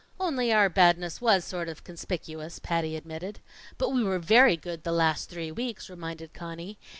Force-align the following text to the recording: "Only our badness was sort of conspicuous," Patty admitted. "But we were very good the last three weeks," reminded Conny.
"Only 0.19 0.51
our 0.51 0.67
badness 0.67 1.21
was 1.21 1.45
sort 1.45 1.69
of 1.69 1.83
conspicuous," 1.83 2.57
Patty 2.57 2.95
admitted. 2.95 3.39
"But 3.77 3.89
we 3.89 4.03
were 4.03 4.17
very 4.17 4.57
good 4.57 4.81
the 4.83 4.91
last 4.91 5.29
three 5.29 5.51
weeks," 5.51 5.91
reminded 5.91 6.33
Conny. 6.33 6.79